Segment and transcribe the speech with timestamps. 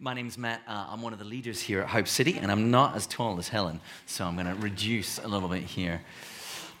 [0.00, 0.60] My name's Matt.
[0.66, 3.38] Uh, I'm one of the leaders here at Hope City, and I'm not as tall
[3.38, 6.02] as Helen, so I'm going to reduce a little bit here.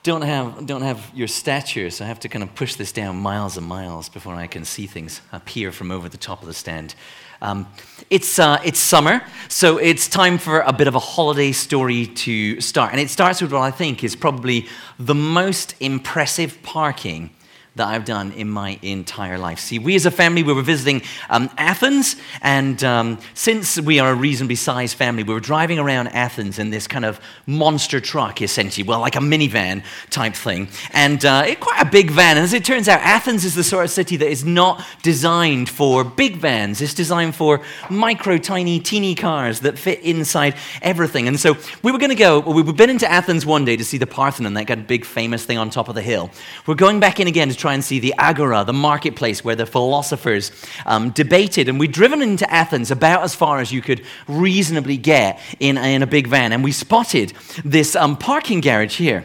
[0.02, 3.16] Don't have, don't have your stature, so I have to kind of push this down
[3.16, 6.54] miles and miles before I can see things appear from over the top of the
[6.54, 6.96] stand.
[7.40, 7.68] Um,
[8.10, 12.60] it's, uh, it's summer, so it's time for a bit of a holiday story to
[12.60, 12.90] start.
[12.90, 14.66] And it starts with what I think is probably
[14.98, 17.30] the most impressive parking
[17.76, 19.58] that I've done in my entire life.
[19.58, 24.12] See, we as a family, we were visiting um, Athens, and um, since we are
[24.12, 28.42] a reasonably sized family, we were driving around Athens in this kind of monster truck,
[28.42, 32.36] essentially, well, like a minivan type thing, and uh, it, quite a big van.
[32.36, 35.68] And as it turns out, Athens is the sort of city that is not designed
[35.68, 36.80] for big vans.
[36.80, 41.26] It's designed for micro, tiny, teeny cars that fit inside everything.
[41.28, 42.40] And so we were going to go.
[42.40, 45.58] We've been into Athens one day to see the Parthenon, that got big famous thing
[45.58, 46.30] on top of the hill.
[46.66, 49.64] We're going back in again to try and see the agora, the marketplace where the
[49.64, 50.52] philosophers
[50.84, 51.66] um, debated.
[51.66, 56.02] And we'd driven into Athens about as far as you could reasonably get in, in
[56.02, 56.52] a big van.
[56.52, 57.32] And we spotted
[57.64, 59.24] this um, parking garage here.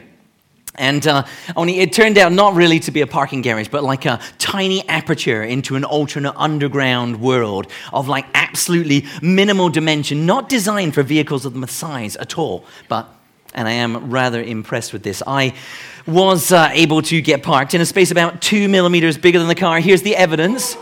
[0.76, 1.26] And uh,
[1.58, 4.88] only it turned out not really to be a parking garage, but like a tiny
[4.88, 11.46] aperture into an alternate underground world of like absolutely minimal dimension, not designed for vehicles
[11.46, 12.64] of the size at all.
[12.88, 13.06] But,
[13.54, 15.22] and I am rather impressed with this.
[15.28, 15.54] I
[16.08, 19.56] was uh, able to get parked in a space about two millimeters bigger than the
[19.56, 19.80] car.
[19.80, 20.76] Here's the evidence.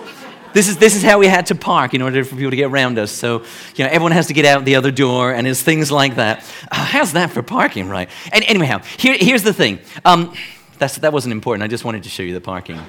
[0.53, 2.71] This is, this is how we had to park in order for people to get
[2.71, 3.11] around us.
[3.11, 3.43] So,
[3.75, 6.39] you know, everyone has to get out the other door, and it's things like that.
[6.71, 8.09] Uh, how's that for parking, right?
[8.31, 9.79] And anyhow, here, here's the thing.
[10.03, 10.33] Um,
[10.79, 11.63] that's, that wasn't important.
[11.63, 12.79] I just wanted to show you the parking.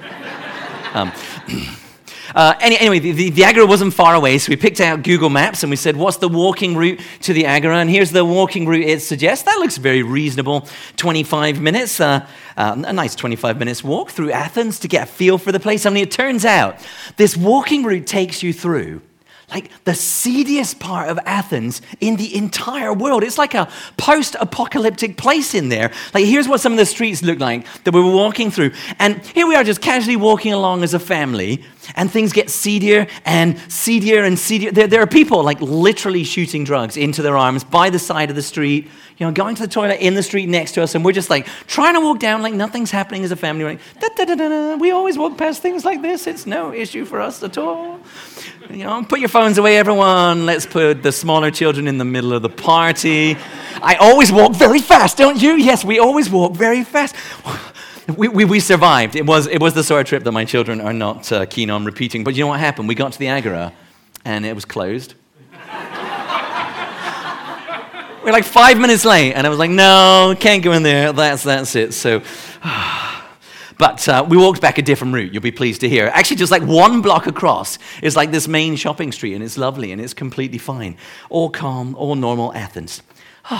[0.93, 1.11] Um,
[2.35, 5.29] Uh, any, anyway, the, the, the, Agora wasn't far away, so we picked out Google
[5.29, 7.77] Maps and we said, What's the walking route to the Agora?
[7.77, 9.45] And here's the walking route it suggests.
[9.45, 12.27] That looks very reasonable 25 minutes, uh,
[12.57, 15.85] uh, a nice 25 minutes walk through Athens to get a feel for the place.
[15.85, 16.77] I mean, it turns out
[17.17, 19.01] this walking route takes you through
[19.51, 23.23] like the seediest part of Athens in the entire world.
[23.23, 25.91] It's like a post apocalyptic place in there.
[26.13, 28.71] Like, here's what some of the streets look like that we were walking through.
[28.99, 31.63] And here we are just casually walking along as a family,
[31.95, 34.71] and things get seedier and seedier and seedier.
[34.71, 38.35] There, there are people like literally shooting drugs into their arms by the side of
[38.35, 38.87] the street,
[39.17, 41.29] you know, going to the toilet in the street next to us, and we're just
[41.29, 43.63] like trying to walk down like nothing's happening as a family.
[43.63, 46.27] We're like, we always walk past things like this.
[46.27, 47.99] It's no issue for us at all.
[48.71, 50.45] You know, put your phones away, everyone.
[50.45, 53.35] Let's put the smaller children in the middle of the party.
[53.81, 55.55] I always walk very fast, don't you?
[55.55, 57.15] Yes, we always walk very fast.
[58.15, 59.15] We, we, we survived.
[59.15, 61.71] It was, it was the sort of trip that my children are not uh, keen
[61.71, 62.23] on repeating.
[62.23, 62.87] But you know what happened?
[62.87, 63.73] We got to the Agora
[64.23, 65.15] and it was closed.
[68.23, 71.11] We're like five minutes late, and I was like, no, can't go in there.
[71.11, 71.93] That's, that's it.
[71.93, 72.21] So.
[73.79, 76.07] But uh, we walked back a different route, you'll be pleased to hear.
[76.07, 79.93] Actually, just like one block across is like this main shopping street, and it's lovely
[79.93, 80.97] and it's completely fine.
[81.29, 83.01] All calm, all normal Athens.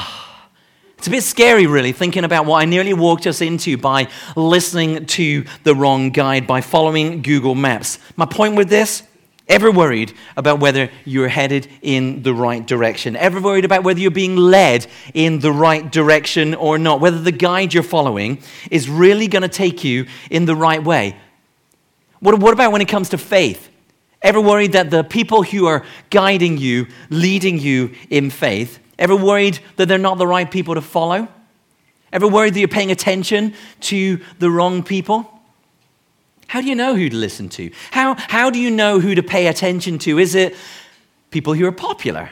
[0.97, 5.05] It's a bit scary, really, thinking about what I nearly walked us into by listening
[5.05, 7.99] to the wrong guide, by following Google Maps.
[8.17, 9.03] My point with this
[9.49, 13.15] Ever worried about whether you're headed in the right direction?
[13.15, 17.01] Ever worried about whether you're being led in the right direction or not?
[17.01, 21.17] Whether the guide you're following is really going to take you in the right way?
[22.19, 23.69] What, what about when it comes to faith?
[24.21, 29.59] Ever worried that the people who are guiding you, leading you in faith, ever worried
[29.77, 31.27] that they're not the right people to follow?
[32.13, 35.38] Ever worried that you're paying attention to the wrong people?
[36.49, 37.69] How do you know who to listen to?
[37.91, 40.17] How, how do you know who to pay attention to?
[40.17, 40.55] Is it
[41.29, 42.31] people who are popular?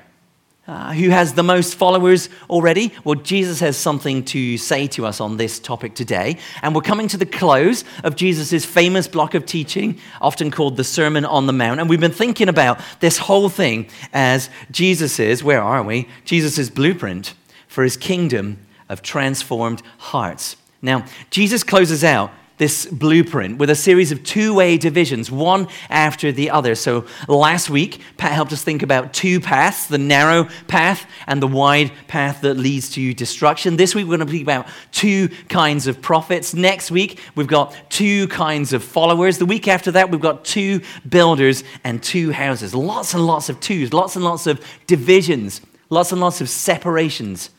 [0.67, 2.91] Uh, who has the most followers already?
[3.03, 6.39] Well, Jesus has something to say to us on this topic today.
[6.63, 10.83] And we're coming to the close of Jesus' famous block of teaching, often called the
[10.83, 11.79] Sermon on the Mount.
[11.79, 16.09] And we've been thinking about this whole thing as Jesus' where are we?
[16.25, 17.35] Jesus' blueprint
[17.67, 18.57] for his kingdom
[18.89, 20.55] of transformed hearts.
[20.81, 26.31] Now, Jesus closes out this blueprint with a series of two way divisions, one after
[26.31, 26.75] the other.
[26.75, 31.47] So last week, Pat helped us think about two paths the narrow path and the
[31.47, 33.77] wide path that leads to destruction.
[33.77, 36.53] This week, we're going to think about two kinds of prophets.
[36.53, 39.37] Next week, we've got two kinds of followers.
[39.37, 42.73] The week after that, we've got two builders and two houses.
[42.73, 47.51] Lots and lots of twos, lots and lots of divisions, lots and lots of separations.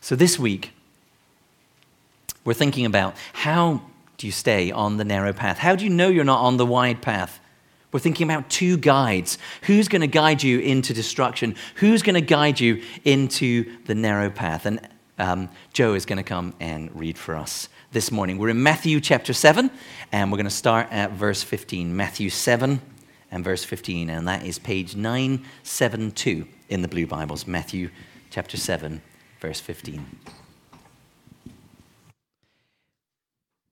[0.00, 0.72] So this week,
[2.46, 3.82] we're thinking about how
[4.16, 5.58] do you stay on the narrow path?
[5.58, 7.38] How do you know you're not on the wide path?
[7.92, 9.36] We're thinking about two guides.
[9.62, 11.56] Who's going to guide you into destruction?
[11.76, 14.64] Who's going to guide you into the narrow path?
[14.64, 14.80] And
[15.18, 18.38] um, Joe is going to come and read for us this morning.
[18.38, 19.70] We're in Matthew chapter 7,
[20.12, 21.96] and we're going to start at verse 15.
[21.96, 22.80] Matthew 7
[23.30, 27.90] and verse 15, and that is page 972 in the Blue Bibles, Matthew
[28.30, 29.02] chapter 7,
[29.40, 30.45] verse 15.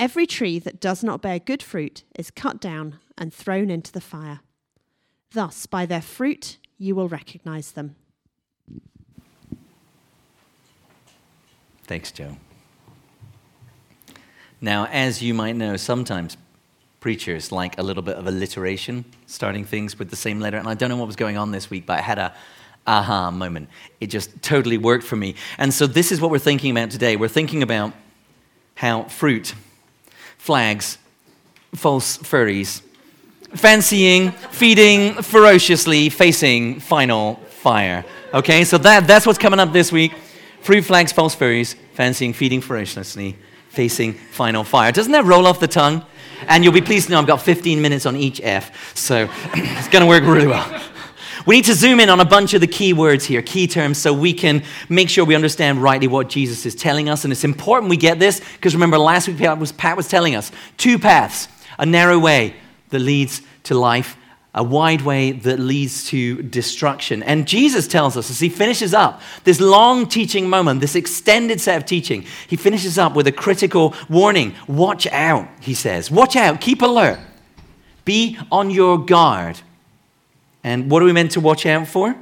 [0.00, 4.00] Every tree that does not bear good fruit is cut down and thrown into the
[4.00, 4.40] fire.
[5.32, 7.96] Thus, by their fruit, you will recognize them.
[11.84, 12.38] Thanks, Joe.
[14.58, 16.38] Now, as you might know, sometimes
[17.00, 20.56] preachers like a little bit of alliteration, starting things with the same letter.
[20.56, 22.34] And I don't know what was going on this week, but I had a
[22.86, 23.68] aha moment.
[24.00, 25.34] It just totally worked for me.
[25.58, 27.16] And so this is what we're thinking about today.
[27.16, 27.92] We're thinking about
[28.76, 29.52] how fruit,
[30.40, 30.96] flags,
[31.74, 32.80] false furries,
[33.54, 38.06] fancying, feeding ferociously, facing final fire.
[38.32, 40.12] Okay, so that, that's what's coming up this week.
[40.62, 43.36] Free flags, false furries, fancying, feeding ferociously,
[43.68, 44.90] facing final fire.
[44.92, 46.04] Doesn't that roll off the tongue?
[46.48, 49.88] And you'll be pleased to know I've got 15 minutes on each F, so it's
[49.88, 50.82] going to work really well.
[51.46, 53.98] We need to zoom in on a bunch of the key words here, key terms,
[53.98, 57.24] so we can make sure we understand rightly what Jesus is telling us.
[57.24, 60.98] And it's important we get this because remember, last week Pat was, telling us two
[60.98, 61.48] paths
[61.78, 62.54] a narrow way
[62.90, 64.16] that leads to life,
[64.54, 67.22] a wide way that leads to destruction.
[67.22, 71.78] And Jesus tells us as he finishes up this long teaching moment, this extended set
[71.78, 74.54] of teaching, he finishes up with a critical warning.
[74.66, 76.10] Watch out, he says.
[76.10, 77.18] Watch out, keep alert,
[78.04, 79.60] be on your guard.
[80.62, 82.16] And what are we meant to watch out for?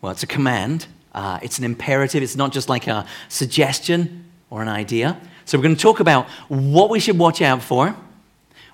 [0.00, 4.62] Well, it's a command, uh, it's an imperative, it's not just like a suggestion or
[4.62, 5.20] an idea.
[5.44, 7.94] So, we're going to talk about what we should watch out for,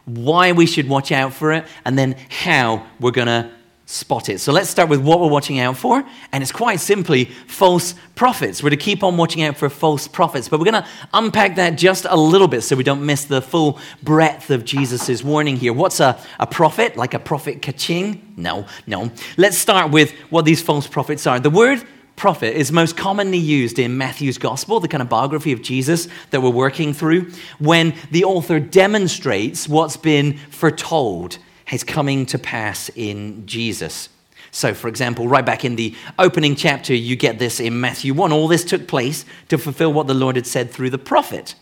[0.04, 3.50] why we should watch out for it, and then how we're going to
[3.88, 4.40] spot it.
[4.40, 6.04] So let's start with what we're watching out for.
[6.32, 8.60] And it's quite simply false prophets.
[8.60, 10.48] We're to keep on watching out for false prophets.
[10.48, 13.40] But we're going to unpack that just a little bit so we don't miss the
[13.40, 15.72] full breadth of Jesus' warning here.
[15.72, 16.96] What's a, a prophet?
[16.96, 18.36] Like a profit kaching?
[18.36, 19.12] No, no.
[19.36, 21.38] Let's start with what these false prophets are.
[21.38, 21.86] The word
[22.16, 26.42] prophet is most commonly used in Matthew's gospel, the kind of biography of Jesus that
[26.42, 27.30] we're working through,
[27.60, 31.38] when the author demonstrates what's been foretold
[31.72, 34.08] is coming to pass in Jesus.
[34.50, 38.32] So, for example, right back in the opening chapter, you get this in Matthew 1.
[38.32, 41.54] All this took place to fulfill what the Lord had said through the prophet.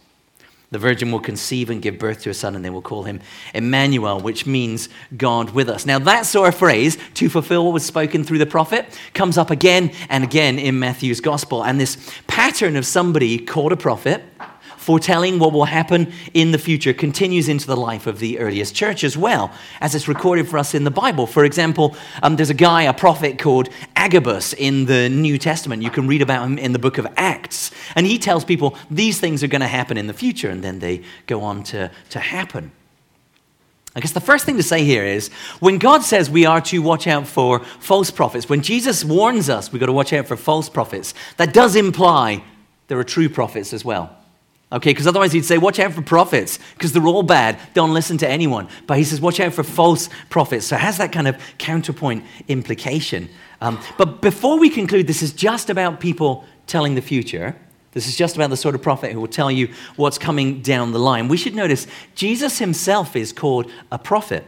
[0.71, 3.21] The virgin will conceive and give birth to a son, and they will call him
[3.55, 5.87] Emmanuel, which means God with us.
[5.87, 9.51] Now, that sort of phrase, to fulfill what was spoken through the prophet, comes up
[9.51, 11.65] again and again in Matthew's gospel.
[11.65, 14.25] And this pattern of somebody called a prophet,
[14.85, 19.03] foretelling what will happen in the future continues into the life of the earliest church
[19.03, 19.51] as well,
[19.81, 21.27] as it's recorded for us in the Bible.
[21.27, 25.83] For example, um, there's a guy, a prophet called Agabus in the New Testament.
[25.83, 27.71] You can read about him in the book of Acts.
[27.97, 30.81] And he tells people these things are going to happen in the future, and then
[30.81, 32.71] they go on to, to happen.
[33.97, 35.29] I guess the first thing to say here is
[35.61, 39.73] when God says we are to watch out for false prophets, when Jesus warns us
[39.73, 42.44] we've got to watch out for false prophets, that does imply
[42.89, 44.15] there are true prophets as well.
[44.73, 47.59] Okay, because otherwise he'd say, watch out for prophets, because they're all bad.
[47.75, 48.69] Don't listen to anyone.
[48.87, 50.67] But he says, watch out for false prophets.
[50.67, 53.29] So it has that kind of counterpoint implication.
[53.61, 57.56] Um, but before we conclude, this is just about people telling the future.
[57.93, 60.91] This is just about the sort of prophet who will tell you what's coming down
[60.91, 61.29] the line.
[61.29, 64.44] We should notice Jesus himself is called a prophet.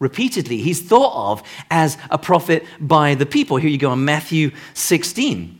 [0.00, 3.58] Repeatedly, he's thought of as a prophet by the people.
[3.58, 5.59] Here you go in Matthew 16.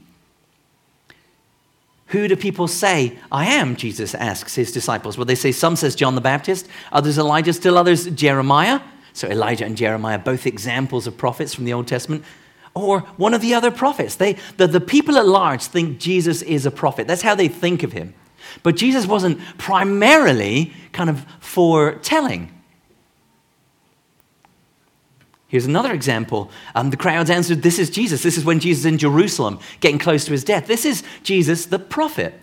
[2.11, 3.77] Who do people say I am?
[3.77, 5.17] Jesus asks his disciples.
[5.17, 8.81] Well, they say some says John the Baptist, others Elijah, still others Jeremiah.
[9.13, 12.25] So Elijah and Jeremiah, both examples of prophets from the Old Testament.
[12.75, 14.17] Or one of the other prophets.
[14.17, 17.07] They, the, the people at large think Jesus is a prophet.
[17.07, 18.15] That's how they think of him.
[18.63, 22.53] But Jesus wasn't primarily kind of foretelling.
[25.51, 26.49] Here's another example.
[26.77, 28.23] Um, the crowds answered, This is Jesus.
[28.23, 30.69] This is when Jesus is in Jerusalem, getting close to his death.
[30.69, 32.35] This is Jesus, the prophet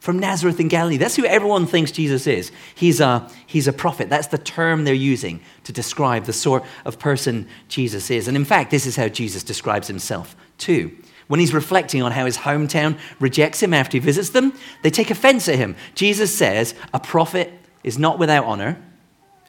[0.00, 0.96] from Nazareth in Galilee.
[0.96, 2.50] That's who everyone thinks Jesus is.
[2.74, 4.08] He's a, he's a prophet.
[4.08, 8.28] That's the term they're using to describe the sort of person Jesus is.
[8.28, 10.90] And in fact, this is how Jesus describes himself, too.
[11.26, 15.10] When he's reflecting on how his hometown rejects him after he visits them, they take
[15.10, 15.76] offense at him.
[15.94, 17.52] Jesus says, A prophet
[17.82, 18.82] is not without honor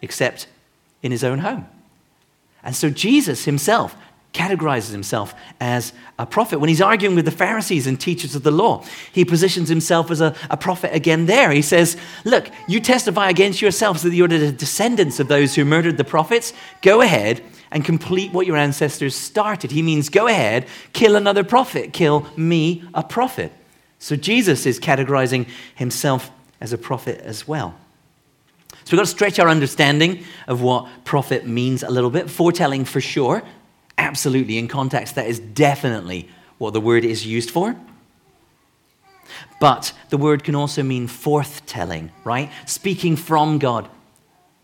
[0.02, 0.48] except
[1.02, 1.66] in his own home.
[2.66, 3.96] And so Jesus himself
[4.36, 6.60] categorizes himself as a prophet.
[6.60, 10.20] When he's arguing with the Pharisees and teachers of the law, he positions himself as
[10.20, 11.52] a, a prophet again there.
[11.52, 11.96] He says,
[12.26, 16.52] Look, you testify against yourselves that you're the descendants of those who murdered the prophets.
[16.82, 17.42] Go ahead
[17.72, 19.72] and complete what your ancestors started.
[19.72, 23.54] He means, Go ahead, kill another prophet, kill me, a prophet.
[24.00, 26.30] So Jesus is categorizing himself
[26.60, 27.76] as a prophet as well.
[28.86, 32.30] So we've got to stretch our understanding of what prophet means a little bit.
[32.30, 33.42] Foretelling for sure.
[33.98, 34.60] Absolutely.
[34.60, 37.76] In context, that is definitely what the word is used for.
[39.60, 42.52] But the word can also mean forthtelling, right?
[42.68, 43.90] Speaking from God,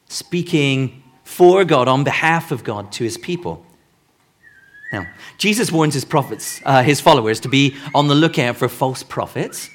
[0.07, 3.65] speaking for God, on behalf of God to his people.
[4.93, 5.07] Now,
[5.39, 9.69] Jesus warns his prophets, uh, his followers, to be on the lookout for false prophets.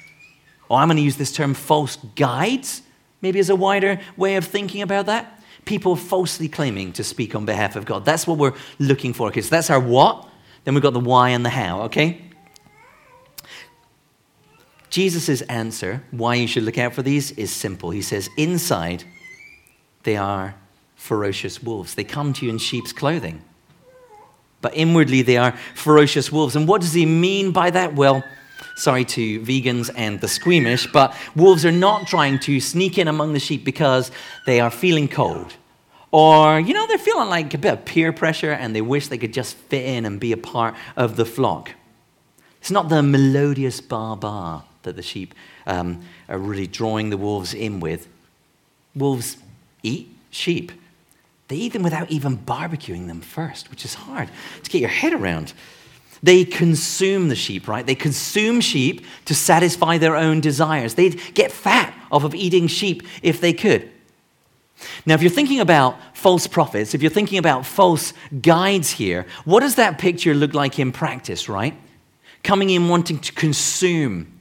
[0.69, 2.83] Or I'm going to use this term false guides
[3.21, 5.41] maybe as a wider way of thinking about that.
[5.65, 8.05] People falsely claiming to speak on behalf of God.
[8.05, 9.33] That's what we're looking for.
[9.33, 10.27] So that's our what.
[10.63, 12.21] Then we've got the why and the how, okay?
[14.89, 17.91] Jesus' answer, why you should look out for these, is simple.
[17.91, 19.03] He says, Inside,
[20.03, 20.55] they are
[20.95, 21.95] ferocious wolves.
[21.95, 23.43] They come to you in sheep's clothing.
[24.61, 26.55] But inwardly, they are ferocious wolves.
[26.55, 27.93] And what does he mean by that?
[27.93, 28.23] Well,
[28.77, 33.33] sorry to vegans and the squeamish, but wolves are not trying to sneak in among
[33.33, 34.11] the sheep because
[34.45, 35.55] they are feeling cold.
[36.11, 39.17] Or, you know, they're feeling like a bit of peer pressure and they wish they
[39.17, 41.71] could just fit in and be a part of the flock.
[42.61, 47.53] It's not the melodious bar bar that the sheep um, are really drawing the wolves
[47.53, 48.07] in with.
[48.95, 49.37] Wolves
[49.83, 50.71] eat sheep.
[51.49, 54.29] They eat them without even barbecuing them first, which is hard
[54.63, 55.53] to get your head around.
[56.23, 57.85] They consume the sheep, right?
[57.85, 60.95] They consume sheep to satisfy their own desires.
[60.95, 63.89] They'd get fat off of eating sheep if they could.
[65.05, 69.61] Now, if you're thinking about false prophets, if you're thinking about false guides here, what
[69.61, 71.75] does that picture look like in practice, right?
[72.43, 74.36] Coming in wanting to consume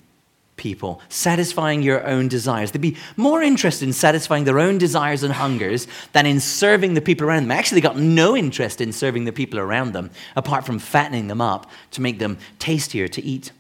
[0.57, 2.71] people, satisfying your own desires.
[2.71, 7.01] They'd be more interested in satisfying their own desires and hungers than in serving the
[7.01, 7.51] people around them.
[7.51, 11.41] Actually, they got no interest in serving the people around them, apart from fattening them
[11.41, 13.53] up to make them tastier to eat.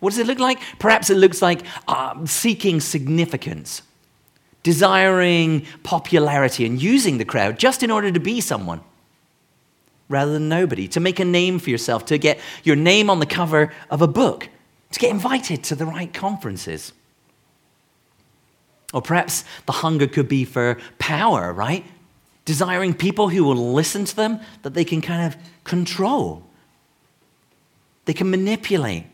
[0.00, 0.60] What does it look like?
[0.78, 3.82] Perhaps it looks like uh, seeking significance,
[4.62, 8.80] desiring popularity, and using the crowd just in order to be someone
[10.10, 13.26] rather than nobody, to make a name for yourself, to get your name on the
[13.26, 14.48] cover of a book
[14.90, 16.92] to get invited to the right conferences.
[18.92, 21.84] Or perhaps the hunger could be for power, right?
[22.44, 26.42] Desiring people who will listen to them that they can kind of control,
[28.06, 29.04] they can manipulate.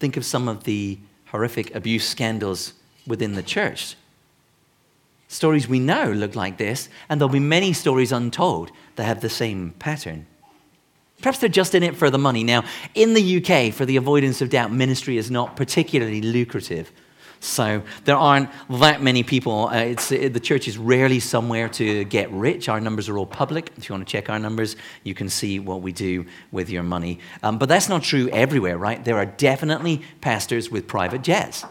[0.00, 2.72] Think of some of the horrific abuse scandals
[3.06, 3.94] within the church.
[5.28, 9.30] Stories we know look like this, and there'll be many stories untold that have the
[9.30, 10.26] same pattern.
[11.20, 12.44] Perhaps they're just in it for the money.
[12.44, 16.90] Now, in the UK, for the avoidance of doubt, ministry is not particularly lucrative.
[17.40, 19.68] So there aren't that many people.
[19.68, 22.68] Uh, it's, uh, the church is rarely somewhere to get rich.
[22.68, 23.72] Our numbers are all public.
[23.78, 26.82] If you want to check our numbers, you can see what we do with your
[26.82, 27.18] money.
[27.42, 29.02] Um, but that's not true everywhere, right?
[29.02, 31.64] There are definitely pastors with private jets.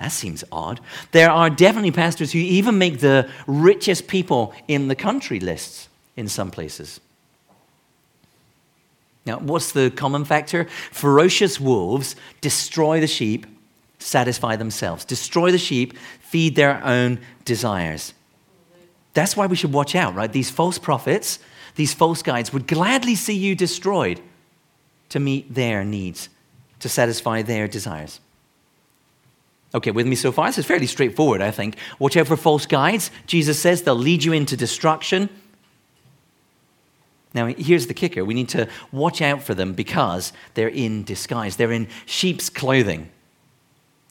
[0.00, 0.80] That seems odd.
[1.12, 6.28] There are definitely pastors who even make the richest people in the country lists in
[6.28, 7.00] some places.
[9.26, 10.66] Now, what's the common factor?
[10.92, 13.46] Ferocious wolves destroy the sheep,
[13.98, 15.04] satisfy themselves.
[15.04, 18.12] Destroy the sheep, feed their own desires.
[19.14, 20.30] That's why we should watch out, right?
[20.30, 21.38] These false prophets,
[21.76, 24.20] these false guides would gladly see you destroyed
[25.08, 26.28] to meet their needs,
[26.80, 28.20] to satisfy their desires.
[29.74, 30.46] Okay, with me so far?
[30.46, 31.76] This is fairly straightforward, I think.
[31.98, 33.10] Watch out for false guides.
[33.26, 35.28] Jesus says they'll lead you into destruction.
[37.34, 41.56] Now, here's the kicker we need to watch out for them because they're in disguise.
[41.56, 43.10] They're in sheep's clothing,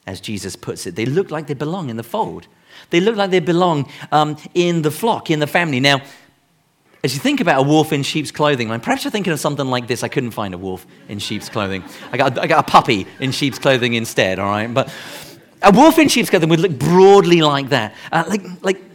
[0.06, 0.96] as Jesus puts it.
[0.96, 2.48] They look like they belong in the fold,
[2.90, 5.80] they look like they belong um, in the flock, in the family.
[5.80, 6.02] Now,
[7.04, 9.88] as you think about a wolf in sheep's clothing, perhaps you're thinking of something like
[9.88, 10.04] this.
[10.04, 11.84] I couldn't find a wolf in sheep's clothing.
[12.14, 14.74] I got, I got a puppy in sheep's clothing instead, all right?
[14.74, 14.94] But
[15.62, 17.94] a wolf in sheep's clothing would look broadly like that.
[18.10, 18.93] Uh, like, like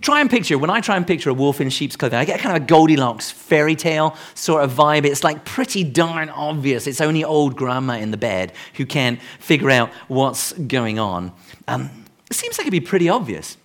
[0.00, 2.40] try and picture, when I try and picture a wolf in sheep's clothing, I get
[2.40, 5.04] kind of a Goldilocks fairy tale sort of vibe.
[5.04, 6.86] It's like pretty darn obvious.
[6.86, 11.32] It's only old grandma in the bed who can figure out what's going on.
[11.68, 11.90] Um,
[12.30, 13.56] it seems like it'd be pretty obvious.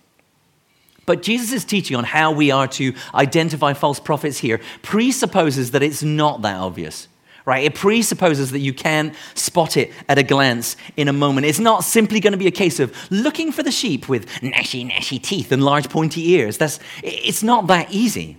[1.06, 6.02] But Jesus' teaching on how we are to identify false prophets here presupposes that it's
[6.02, 7.08] not that obvious
[7.46, 7.64] right?
[7.64, 11.46] It presupposes that you can spot it at a glance in a moment.
[11.46, 14.84] It's not simply going to be a case of looking for the sheep with gnashy,
[14.84, 16.58] gnashy teeth and large pointy ears.
[16.58, 18.36] That's, it's not that easy.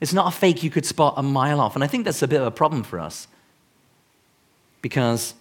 [0.00, 1.76] It's not a fake you could spot a mile off.
[1.76, 3.28] And I think that's a bit of a problem for us.
[4.82, 5.34] Because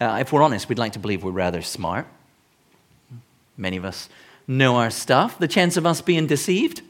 [0.00, 2.06] uh, if we're honest, we'd like to believe we're rather smart.
[3.56, 4.08] Many of us
[4.48, 5.38] know our stuff.
[5.38, 6.82] The chance of us being deceived?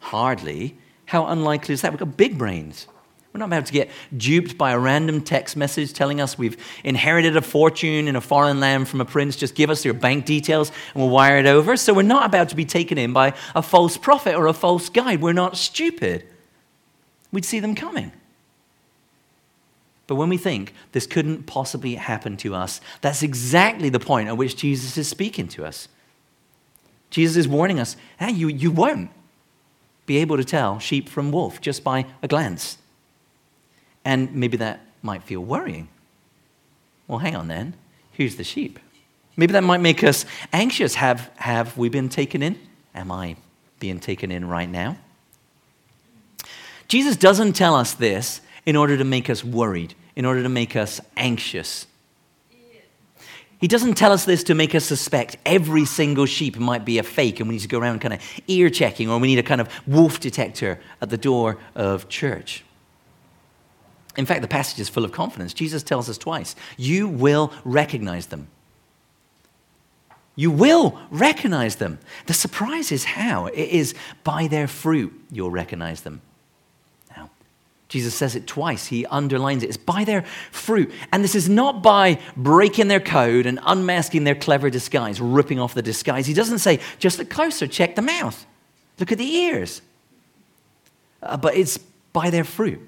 [0.00, 0.76] Hardly.
[1.06, 1.92] How unlikely is that?
[1.92, 2.86] We've got big brains.
[3.32, 7.36] We're not about to get duped by a random text message telling us we've inherited
[7.36, 9.36] a fortune in a foreign land from a prince.
[9.36, 11.76] Just give us your bank details and we'll wire it over.
[11.76, 14.88] So we're not about to be taken in by a false prophet or a false
[14.88, 15.20] guide.
[15.20, 16.26] We're not stupid.
[17.30, 18.10] We'd see them coming.
[20.08, 24.36] But when we think this couldn't possibly happen to us, that's exactly the point at
[24.36, 25.86] which Jesus is speaking to us.
[27.10, 29.10] Jesus is warning us hey, you, you won't
[30.06, 32.78] be able to tell sheep from wolf just by a glance.
[34.04, 35.88] And maybe that might feel worrying.
[37.06, 37.74] Well, hang on then.
[38.14, 38.78] Who's the sheep?
[39.36, 40.94] Maybe that might make us anxious.
[40.96, 42.58] Have, have we been taken in?
[42.94, 43.36] Am I
[43.78, 44.96] being taken in right now?
[46.88, 50.76] Jesus doesn't tell us this in order to make us worried, in order to make
[50.76, 51.86] us anxious.
[53.60, 57.02] He doesn't tell us this to make us suspect every single sheep might be a
[57.02, 59.42] fake and we need to go around kind of ear checking or we need a
[59.42, 62.64] kind of wolf detector at the door of church.
[64.16, 65.54] In fact, the passage is full of confidence.
[65.54, 68.48] Jesus tells us twice you will recognize them.
[70.36, 71.98] You will recognize them.
[72.26, 73.46] The surprise is how?
[73.46, 76.22] It is by their fruit you'll recognize them.
[77.16, 77.30] Now,
[77.88, 78.86] Jesus says it twice.
[78.86, 79.68] He underlines it.
[79.68, 80.92] It's by their fruit.
[81.12, 85.74] And this is not by breaking their code and unmasking their clever disguise, ripping off
[85.74, 86.26] the disguise.
[86.26, 88.46] He doesn't say, just look closer, check the mouth,
[88.98, 89.82] look at the ears.
[91.22, 91.76] Uh, but it's
[92.12, 92.80] by their fruit.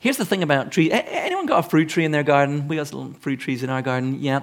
[0.00, 0.90] Here's the thing about trees.
[0.92, 2.66] Anyone got a fruit tree in their garden?
[2.68, 4.20] We got some fruit trees in our garden.
[4.20, 4.40] Yeah.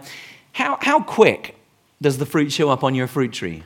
[0.53, 1.55] How, how quick
[1.99, 3.63] does the fruit show up on your fruit tree?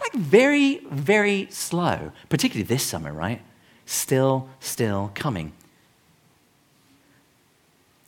[0.00, 3.42] Like very, very slow, particularly this summer, right?
[3.84, 5.52] Still, still coming.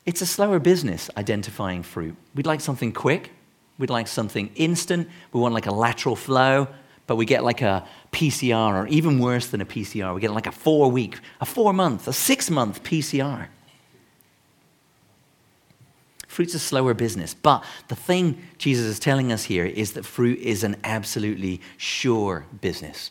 [0.06, 2.16] It's a slower business identifying fruit.
[2.34, 3.32] We'd like something quick.
[3.78, 5.08] We'd like something instant.
[5.32, 6.68] We want like a lateral flow
[7.08, 10.46] but we get like a PCR, or even worse than a PCR, we get like
[10.46, 13.48] a four week, a four month, a six month PCR.
[16.28, 17.32] Fruit's a slower business.
[17.32, 22.44] But the thing Jesus is telling us here is that fruit is an absolutely sure
[22.60, 23.10] business.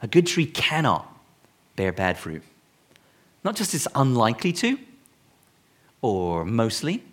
[0.00, 1.06] A good tree cannot
[1.76, 2.42] bear bad fruit.
[3.44, 4.78] Not just it's unlikely to,
[6.00, 7.04] or mostly,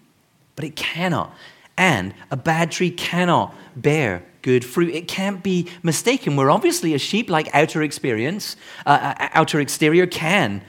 [0.55, 1.35] but it cannot.
[1.77, 4.95] And a bad tree cannot bear good fruit.
[4.95, 6.37] It can't be mistaken.
[6.37, 8.55] We're obviously a sheep, like outer experience,
[8.85, 10.61] uh, uh, outer exterior can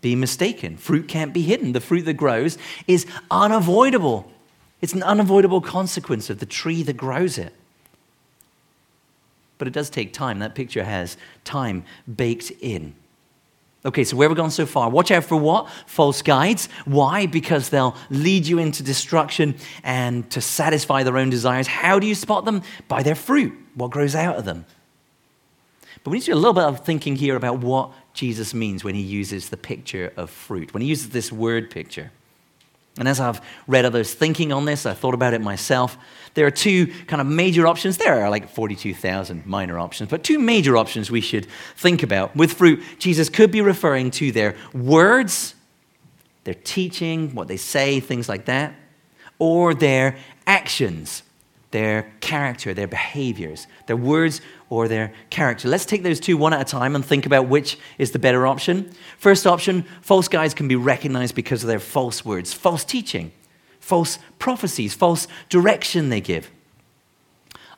[0.00, 0.78] be mistaken.
[0.78, 1.72] Fruit can't be hidden.
[1.72, 4.32] The fruit that grows is unavoidable.
[4.80, 7.52] It's an unavoidable consequence of the tree that grows it.
[9.58, 10.38] But it does take time.
[10.38, 12.94] That picture has time baked in.
[13.84, 14.90] Okay, so where have we gone so far?
[14.90, 15.68] Watch out for what?
[15.86, 16.68] False guides.
[16.84, 17.26] Why?
[17.26, 21.68] Because they'll lead you into destruction and to satisfy their own desires.
[21.68, 22.62] How do you spot them?
[22.88, 24.66] By their fruit, what grows out of them.
[26.02, 28.82] But we need to do a little bit of thinking here about what Jesus means
[28.82, 32.10] when he uses the picture of fruit, when he uses this word picture.
[32.98, 35.96] And as I've read others thinking on this, I thought about it myself.
[36.34, 37.96] There are two kind of major options.
[37.96, 42.36] There are like 42,000 minor options, but two major options we should think about.
[42.36, 45.54] With fruit, Jesus could be referring to their words,
[46.44, 48.74] their teaching, what they say, things like that,
[49.38, 51.22] or their actions,
[51.70, 55.68] their character, their behaviors, their words or their character.
[55.68, 58.46] Let's take those two one at a time and think about which is the better
[58.46, 58.90] option.
[59.18, 63.32] First option false guides can be recognized because of their false words, false teaching,
[63.80, 66.50] false prophecies, false direction they give.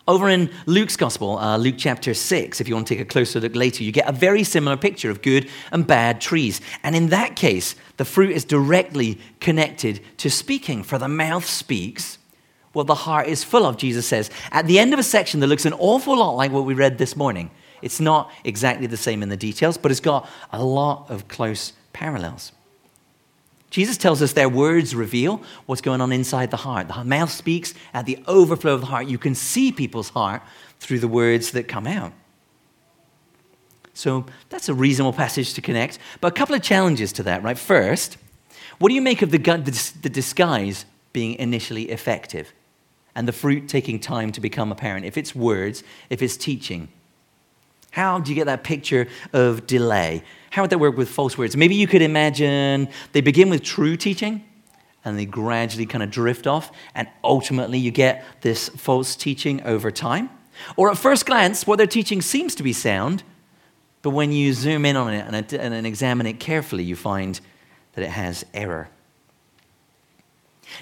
[0.09, 3.39] Over in Luke's Gospel, uh, Luke chapter 6, if you want to take a closer
[3.39, 6.61] look later, you get a very similar picture of good and bad trees.
[6.83, 12.19] And in that case, the fruit is directly connected to speaking, for the mouth speaks
[12.73, 14.31] what the heart is full of, Jesus says.
[14.53, 16.99] At the end of a section that looks an awful lot like what we read
[16.99, 17.51] this morning.
[17.83, 21.73] It's not exactly the same in the details, but it's got a lot of close
[21.93, 22.53] parallels.
[23.71, 26.89] Jesus tells us their words reveal what's going on inside the heart.
[26.89, 29.07] The mouth speaks at the overflow of the heart.
[29.07, 30.43] You can see people's heart
[30.81, 32.13] through the words that come out.
[33.95, 35.99] So that's a reasonable passage to connect.
[36.21, 37.59] But a couple of challenges to that, right?
[37.59, 38.17] First,
[38.79, 42.53] what do you make of the, the disguise being initially effective?
[43.15, 46.89] And the fruit taking time to become apparent, if it's words, if it's teaching.
[47.91, 50.23] How do you get that picture of delay?
[50.51, 51.57] How would that work with false words?
[51.57, 54.45] Maybe you could imagine they begin with true teaching
[55.05, 59.91] and they gradually kind of drift off, and ultimately you get this false teaching over
[59.91, 60.29] time.
[60.77, 63.23] Or at first glance, what they're teaching seems to be sound,
[64.03, 67.41] but when you zoom in on it and, examine it carefully, you find
[67.95, 68.91] that it has error.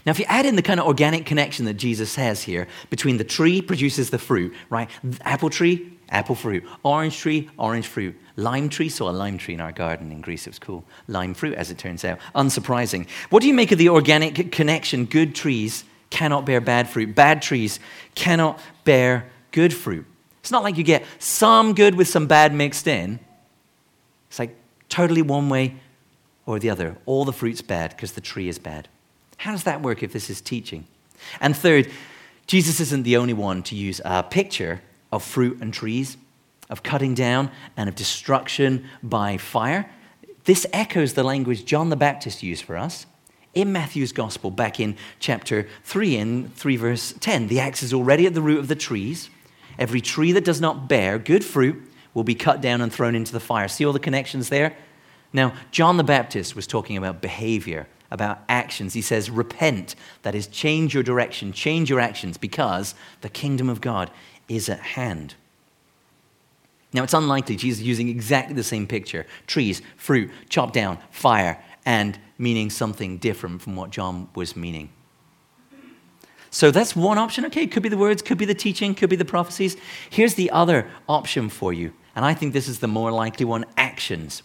[0.04, 3.16] Now, if you add in the kind of organic connection that Jesus has here between
[3.16, 4.88] the tree produces the fruit, right?
[5.22, 6.64] Apple tree, apple fruit.
[6.82, 8.16] Orange tree, orange fruit.
[8.36, 10.46] Lime tree, saw a lime tree in our garden in Greece.
[10.46, 10.84] It was cool.
[11.08, 12.18] Lime fruit, as it turns out.
[12.34, 13.08] Unsurprising.
[13.30, 15.06] What do you make of the organic connection?
[15.06, 17.80] Good trees cannot bear bad fruit, bad trees
[18.14, 20.06] cannot bear good fruit.
[20.40, 23.20] It's not like you get some good with some bad mixed in.
[24.28, 24.56] It's like
[24.88, 25.76] totally one way
[26.46, 26.96] or the other.
[27.04, 28.88] All the fruit's bad because the tree is bad.
[29.38, 30.86] How does that work if this is teaching?
[31.40, 31.90] And third,
[32.46, 36.16] Jesus isn't the only one to use a picture of fruit and trees,
[36.70, 39.90] of cutting down and of destruction by fire.
[40.44, 43.06] This echoes the language John the Baptist used for us
[43.54, 47.48] in Matthew's Gospel, back in chapter 3, in 3 verse 10.
[47.48, 49.30] The axe is already at the root of the trees.
[49.78, 51.76] Every tree that does not bear good fruit
[52.14, 53.68] will be cut down and thrown into the fire.
[53.68, 54.76] See all the connections there?
[55.32, 58.94] Now, John the Baptist was talking about behavior, about actions.
[58.94, 63.80] He says, Repent, that is, change your direction, change your actions, because the kingdom of
[63.80, 64.10] God
[64.48, 65.34] is at hand.
[66.92, 71.62] Now, it's unlikely Jesus is using exactly the same picture trees, fruit, chopped down, fire,
[71.84, 74.90] and meaning something different from what John was meaning.
[76.50, 77.44] So that's one option.
[77.46, 79.76] Okay, could be the words, could be the teaching, could be the prophecies.
[80.08, 83.66] Here's the other option for you, and I think this is the more likely one
[83.76, 84.42] actions.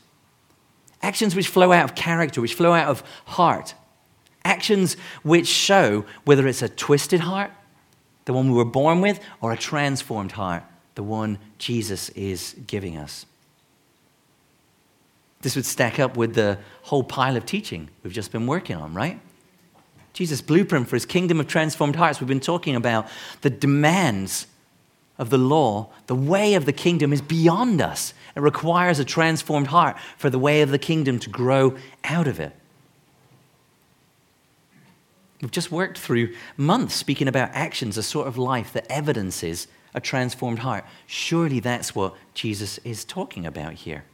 [1.03, 3.75] Actions which flow out of character, which flow out of heart.
[4.43, 7.51] Actions which show whether it's a twisted heart,
[8.25, 10.63] the one we were born with, or a transformed heart,
[10.95, 13.25] the one Jesus is giving us.
[15.41, 18.93] This would stack up with the whole pile of teaching we've just been working on,
[18.93, 19.19] right?
[20.13, 22.21] Jesus' blueprint for his kingdom of transformed hearts.
[22.21, 23.07] We've been talking about
[23.41, 24.47] the demands
[25.17, 25.89] of the law.
[26.07, 28.13] The way of the kingdom is beyond us.
[28.35, 32.39] It requires a transformed heart for the way of the kingdom to grow out of
[32.39, 32.55] it.
[35.41, 39.99] We've just worked through months speaking about actions, a sort of life that evidences a
[39.99, 40.85] transformed heart.
[41.05, 44.05] Surely that's what Jesus is talking about here.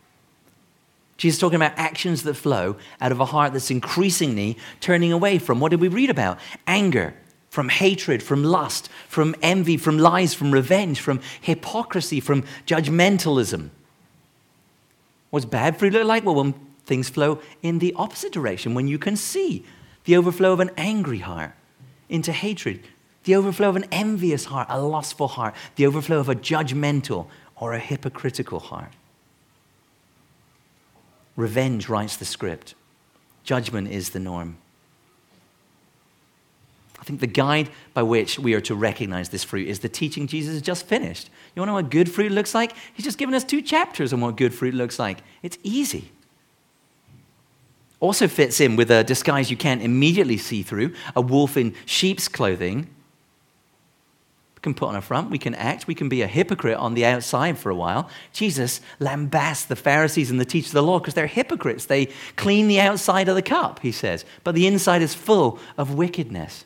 [1.18, 5.38] Jesus is talking about actions that flow out of a heart that's increasingly turning away
[5.38, 6.40] from what did we read about?
[6.66, 7.14] Anger,
[7.50, 13.70] from hatred, from lust, from envy, from lies, from revenge, from hypocrisy, from judgmentalism.
[15.30, 16.26] What's bad fruit look like?
[16.26, 16.54] Well, when
[16.86, 19.64] things flow in the opposite direction, when you can see
[20.06, 21.54] the overflow of an angry heart
[22.10, 22.82] into hatred,
[23.26, 27.74] the overflow of an envious heart, a lustful heart, the overflow of a judgmental or
[27.74, 28.94] a hypocritical heart.
[31.36, 32.74] Revenge writes the script,
[33.44, 34.58] judgment is the norm.
[37.00, 40.28] I think the guide by which we are to recognize this fruit is the teaching
[40.28, 41.30] Jesus has just finished.
[41.56, 42.74] You want to know what good fruit looks like?
[42.94, 45.20] He's just given us two chapters on what good fruit looks like.
[45.42, 46.12] It's easy.
[48.00, 52.28] Also fits in with a disguise you can't immediately see through a wolf in sheep's
[52.28, 52.88] clothing
[54.60, 56.94] we can put on a front, we can act, we can be a hypocrite on
[56.94, 58.10] the outside for a while.
[58.34, 61.86] Jesus lambasts the Pharisees and the teachers of the law because they're hypocrites.
[61.86, 65.94] They clean the outside of the cup, he says, but the inside is full of
[65.94, 66.66] wickedness.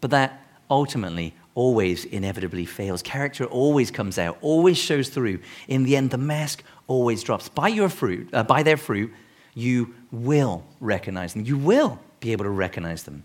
[0.00, 3.02] But that ultimately always inevitably fails.
[3.02, 5.40] Character always comes out, always shows through.
[5.66, 7.48] In the end, the mask always drops.
[7.48, 9.12] By your fruit, uh, by their fruit,
[9.54, 11.44] you will recognize them.
[11.44, 13.24] You will be able to recognize them.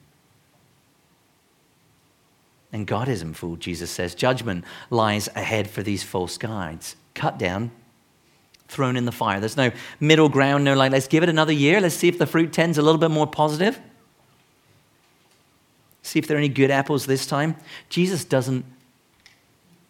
[2.71, 4.15] And God isn't fooled, Jesus says.
[4.15, 6.95] Judgment lies ahead for these false guides.
[7.13, 7.69] Cut down,
[8.67, 9.39] thrown in the fire.
[9.39, 11.79] There's no middle ground, no like, let's give it another year.
[11.79, 13.79] Let's see if the fruit tends a little bit more positive.
[16.03, 17.55] See if there are any good apples this time.
[17.89, 18.65] Jesus doesn't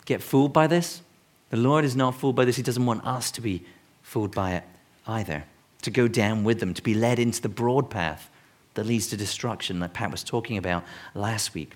[0.06, 1.02] get fooled by this.
[1.50, 2.56] The Lord is not fooled by this.
[2.56, 3.64] He doesn't want us to be
[4.02, 4.64] fooled by it
[5.08, 5.44] either.
[5.82, 8.30] To go down with them, to be led into the broad path
[8.76, 11.74] that leads to destruction that Pat was talking about last week.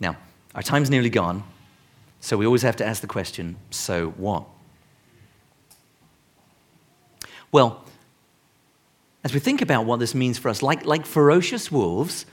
[0.00, 0.16] Now,
[0.54, 1.42] our time's nearly gone,
[2.20, 4.44] so we always have to ask the question so what?
[7.52, 7.83] Well,
[9.24, 12.26] as we think about what this means for us, like, like ferocious wolves,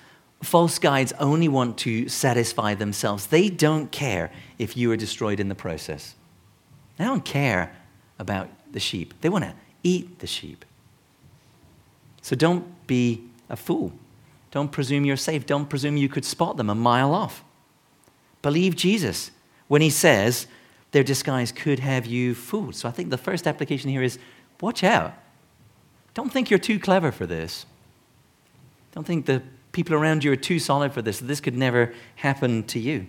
[0.43, 3.27] false guides only want to satisfy themselves.
[3.27, 6.15] They don't care if you are destroyed in the process.
[6.97, 7.73] They don't care
[8.19, 10.63] about the sheep, they want to eat the sheep.
[12.21, 13.91] So don't be a fool.
[14.51, 15.45] Don't presume you're safe.
[15.45, 17.43] Don't presume you could spot them a mile off.
[18.41, 19.31] Believe Jesus
[19.67, 20.45] when he says
[20.91, 22.75] their disguise could have you fooled.
[22.75, 24.19] So I think the first application here is
[24.59, 25.13] watch out.
[26.13, 27.65] Don't think you're too clever for this.
[28.93, 31.19] Don't think the people around you are too solid for this.
[31.19, 33.07] This could never happen to you.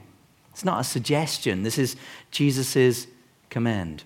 [0.50, 1.96] It's not a suggestion, this is
[2.30, 3.06] Jesus'
[3.48, 4.04] command.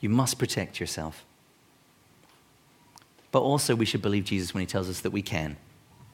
[0.00, 1.24] You must protect yourself.
[3.30, 5.56] But also, we should believe Jesus when he tells us that we can.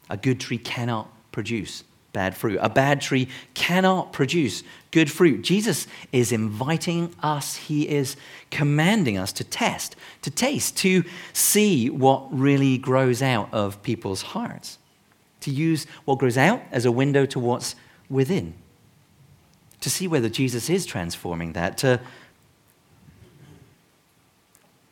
[0.09, 2.59] A good tree cannot produce bad fruit.
[2.61, 5.43] A bad tree cannot produce good fruit.
[5.43, 8.17] Jesus is inviting us, he is
[8.51, 14.79] commanding us to test, to taste, to see what really grows out of people's hearts,
[15.41, 17.77] to use what grows out as a window to what's
[18.09, 18.55] within,
[19.81, 22.01] to see whether Jesus is transforming that, to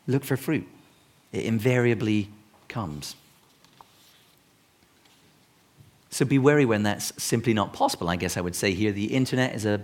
[0.07, 0.67] look for fruit.
[1.31, 2.29] It invariably
[2.67, 3.15] comes.
[6.09, 8.09] So be wary when that's simply not possible.
[8.09, 9.83] I guess I would say here the internet is a,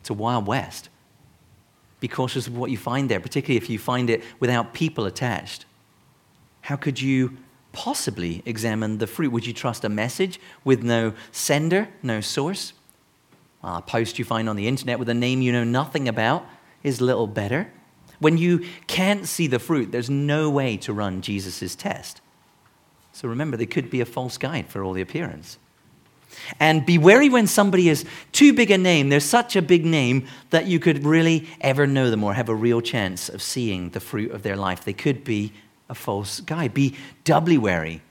[0.00, 0.88] it's a wild west.
[2.00, 5.64] Be cautious of what you find there, particularly if you find it without people attached.
[6.62, 7.36] How could you
[7.72, 9.32] possibly examine the fruit?
[9.32, 12.72] Would you trust a message with no sender, no source?
[13.62, 16.46] A post you find on the internet with a name you know nothing about
[16.84, 17.72] is little better.
[18.20, 22.20] When you can't see the fruit, there's no way to run Jesus' test.
[23.18, 25.58] So remember, they could be a false guide for all the appearance.
[26.60, 29.08] And be wary when somebody is too big a name.
[29.08, 32.54] They're such a big name that you could really ever know them or have a
[32.54, 34.84] real chance of seeing the fruit of their life.
[34.84, 35.52] They could be
[35.88, 36.74] a false guide.
[36.74, 38.02] Be doubly wary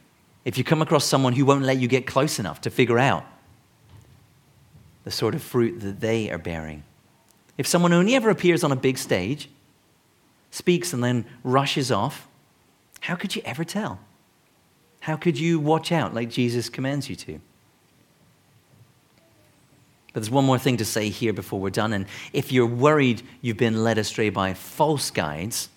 [0.43, 3.23] if you come across someone who won't let you get close enough to figure out
[5.05, 6.83] the sort of fruit that they are bearing.
[7.57, 9.49] If someone only ever appears on a big stage,
[10.51, 12.27] speaks, and then rushes off,
[12.99, 14.01] how could you ever tell?
[15.07, 17.39] How could you watch out like Jesus commands you to?
[20.07, 21.93] But there's one more thing to say here before we're done.
[21.93, 25.69] And if you're worried you've been led astray by false guides,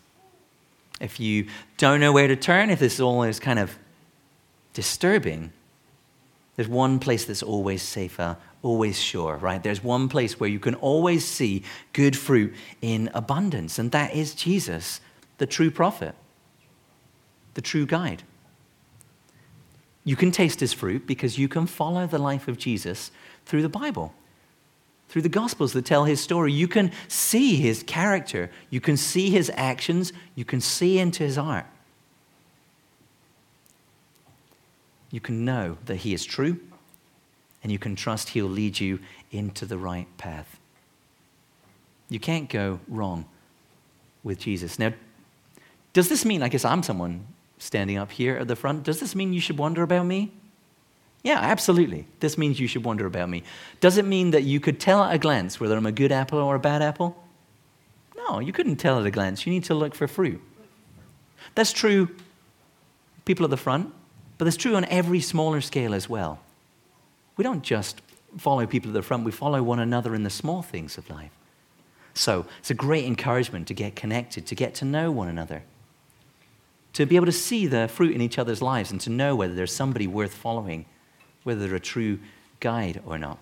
[1.01, 3.79] if you don't know where to turn, if this all is kind of
[4.73, 5.53] disturbing,
[6.57, 9.63] there's one place that's always safer, always sure, right?
[9.63, 11.63] There's one place where you can always see
[11.93, 15.01] good fruit in abundance, and that is Jesus,
[15.39, 16.17] the true prophet,
[17.55, 18.25] the true guide.
[20.05, 23.11] You can taste his fruit because you can follow the life of Jesus
[23.45, 24.15] through the Bible,
[25.09, 26.53] through the Gospels that tell his story.
[26.53, 31.37] You can see his character, you can see his actions, you can see into his
[31.37, 31.67] heart.
[35.11, 36.61] You can know that he is true,
[37.63, 40.59] and you can trust he'll lead you into the right path.
[42.09, 43.27] You can't go wrong
[44.23, 44.79] with Jesus.
[44.79, 44.93] Now,
[45.93, 47.27] does this mean, I guess I'm someone
[47.61, 50.33] standing up here at the front, does this mean you should wonder about me?
[51.23, 52.07] Yeah, absolutely.
[52.21, 53.43] This means you should wonder about me.
[53.81, 56.39] Does it mean that you could tell at a glance whether I'm a good apple
[56.39, 57.23] or a bad apple?
[58.17, 59.47] No, you couldn't tell at a glance.
[59.47, 60.41] You need to look for fruit.
[61.55, 62.09] That's true,
[63.27, 63.93] people at the front,
[64.39, 66.41] but that's true on every smaller scale as well.
[67.37, 68.01] We don't just
[68.39, 71.33] follow people at the front, we follow one another in the small things of life.
[72.15, 75.65] So it's a great encouragement to get connected, to get to know one another
[76.93, 79.55] to be able to see the fruit in each other's lives and to know whether
[79.55, 80.87] there's somebody worth following,
[81.45, 82.19] whether they're a true
[82.59, 83.39] guide or not.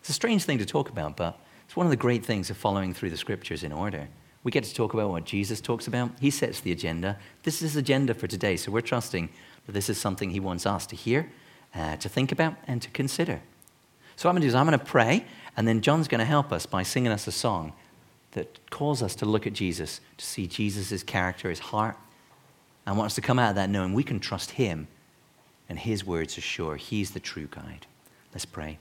[0.00, 2.56] It's a strange thing to talk about, but it's one of the great things of
[2.56, 4.08] following through the scriptures in order.
[4.44, 6.10] We get to talk about what Jesus talks about.
[6.20, 7.18] He sets the agenda.
[7.44, 9.28] This is his agenda for today, so we're trusting
[9.66, 11.30] that this is something he wants us to hear,
[11.74, 13.40] uh, to think about, and to consider.
[14.16, 15.24] So, what I'm going to do is I'm going to pray,
[15.56, 17.72] and then John's going to help us by singing us a song
[18.32, 21.96] that calls us to look at Jesus, to see Jesus' character, his heart,
[22.86, 24.88] and want us to come out of that knowing we can trust him
[25.68, 26.76] and his words are sure.
[26.76, 27.86] He's the true guide.
[28.32, 28.78] Let's pray.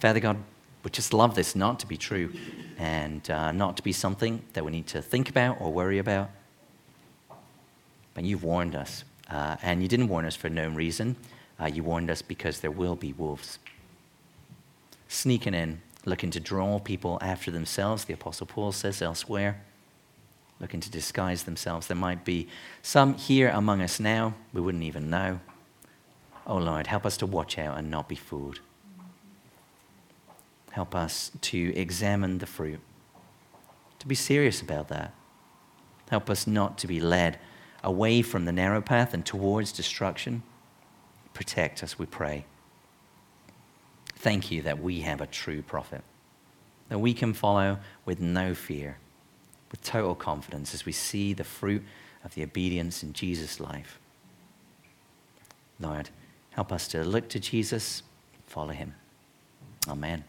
[0.00, 0.38] Father God,
[0.82, 2.32] we just love this not to be true
[2.78, 6.30] and uh, not to be something that we need to think about or worry about.
[8.14, 11.16] But you've warned us, uh, and you didn't warn us for no reason.
[11.60, 13.58] Uh, you warned us because there will be wolves
[15.08, 19.62] sneaking in looking to draw people after themselves, the Apostle Paul says elsewhere,
[20.60, 21.86] looking to disguise themselves.
[21.86, 22.48] There might be
[22.82, 25.40] some here among us now we wouldn't even know.
[26.46, 28.60] Oh Lord, help us to watch out and not be fooled.
[30.70, 32.80] Help us to examine the fruit,
[33.98, 35.12] to be serious about that.
[36.08, 37.38] Help us not to be led
[37.84, 40.42] away from the narrow path and towards destruction.
[41.34, 42.44] Protect us, we pray.
[44.18, 46.02] Thank you that we have a true prophet,
[46.88, 48.98] that we can follow with no fear,
[49.70, 51.84] with total confidence as we see the fruit
[52.24, 54.00] of the obedience in Jesus' life.
[55.78, 56.10] Lord,
[56.50, 58.02] help us to look to Jesus,
[58.48, 58.96] follow him.
[59.86, 60.24] Amen.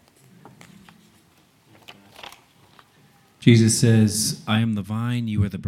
[3.39, 5.57] Jesus says, I am the vine, you are the